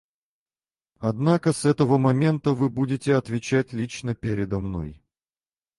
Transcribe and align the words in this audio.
Однако 0.97 1.53
с 1.53 1.63
этого 1.63 1.99
момента 1.99 2.53
вы 2.53 2.71
будете 2.71 3.15
отвечать 3.17 3.71
лично 3.71 4.15
передо 4.15 4.59
мной. 4.59 4.99